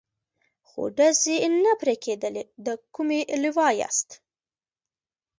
[0.67, 4.09] خو ډزې نه پرې کېدلې، د کومې لوا یاست؟